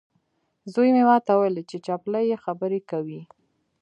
زوی 0.73 0.89
مې 0.95 1.03
ماته 1.09 1.31
وویل 1.35 1.57
چې 1.69 1.77
چپلۍ 1.85 2.23
یې 2.31 2.37
خبرې 2.45 2.79
کوي. 2.89 3.21